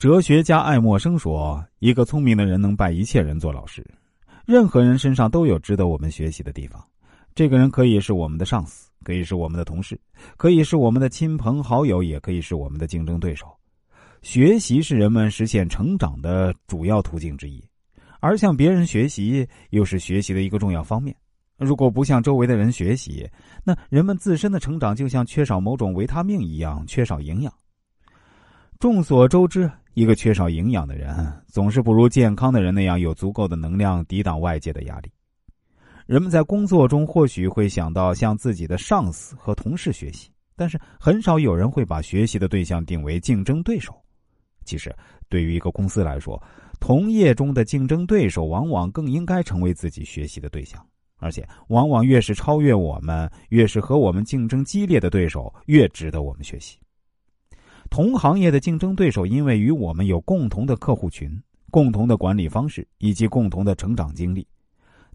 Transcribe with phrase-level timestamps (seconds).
[0.00, 3.86] 哲学家爱默生说：“一个聪明的人能拜一切人做老师，
[4.46, 6.82] 任何人身上都有值得我们学习的地方。
[7.34, 10.00] 这个人可以是我们的上司，可以是我们的同事，
[10.38, 13.46] 可以是我们的亲朋好友，也可以是我们的竞争对手。
[14.22, 17.62] 学习是人们实现成长的主要途径之一，
[18.20, 21.14] 而向别人学习又是学习的一个重要方面。
[21.58, 23.28] 如果不向周围的人学习，
[23.62, 27.52] 那人们自身的成长就像缺少某种维他命一样，缺少营养。
[28.78, 29.70] 众所周知。”
[30.00, 35.12] 一个缺少营养的人，总是不如健康的人那样有足够的能量抵挡外界的压力。
[36.06, 43.94] 人们在工作中或许会想到向自己的上司和同事学习，但是很少有人会把学习的对象定为竞争对手。
[44.64, 44.90] 其实，
[45.28, 46.42] 对于一个公司来说，
[46.80, 50.82] 同业中的竞争对手往往更应该成为自己学习的对象，
[51.18, 56.78] 而且往往越是超越我们，越是和我们竞争激烈的对手，越值得我们学习。
[58.00, 61.38] 同行业的竞争对手，因为与我们有共同的客户群、
[61.70, 64.46] 共同的管理方式以及共同的成长经历，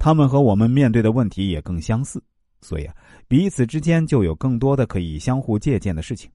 [0.00, 2.20] 他们和我们面对的问题也更相似，
[2.60, 2.94] 所以啊，
[3.28, 6.28] 彼此之间就有更多的可以相互借鉴的事情。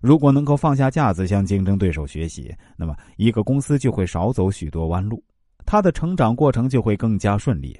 [0.00, 5.20] 如果能够放下架子向竞争对手学习，那么一个公司就会少走许多弯路，
[5.64, 7.76] 它的成长过程就会更加顺利。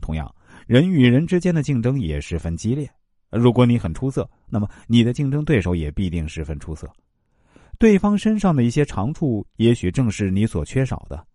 [0.00, 0.32] 同样，
[0.68, 2.88] 人与人之间的竞争也十分激烈。
[3.30, 6.90] 如果你很出色，那么你的竞争对手也必定十分出色。
[7.78, 11.26] 对方身上的一些长处，也许正是你所缺少的。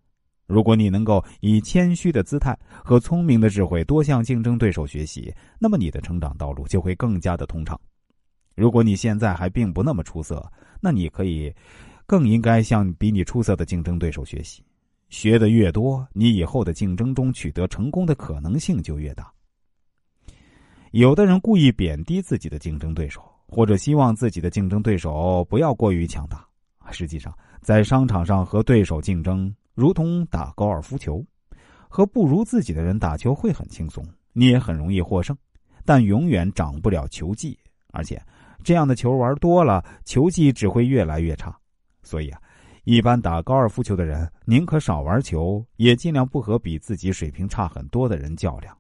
[0.46, 7.80] 如果你能够以谦虚的姿态和聪明的智慧多向竞争对手学习，那么你的成长道路就会更加的通畅。
[8.56, 11.52] 如果你现在还并不那么出色，那你可以
[12.06, 14.64] 更应该向比你出色的竞争对手学习。
[15.10, 19.34] 学的越多，你以后的竞争中取得成功的可能性就越大。
[20.96, 26.48] 有的人故意贬低自己的竞争对手，或者希望自己的竞争对手不要过于强大。
[26.90, 31.22] 实际上，在商场上和对手竞争，如同打高尔夫球，
[31.90, 35.38] 和不如自己的人打球会很轻松，你也很容易获胜，
[35.84, 37.60] 但永远长不了球技，
[37.92, 38.18] 而且
[38.64, 41.54] 这样的球玩多了，球技只会越来越差。
[42.04, 42.40] 所以啊，
[42.86, 48.74] 一般打高尔夫球的人宁可少玩球，也尽量不和比自己水平差很多的人较量。